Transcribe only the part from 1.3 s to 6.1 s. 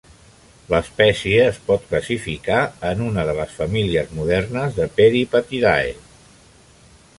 es pot classificar en una de les famílies modernes de Peripatidae.